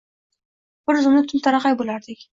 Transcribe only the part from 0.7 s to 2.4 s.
Bir zumda tum-taraqay boʻlardik.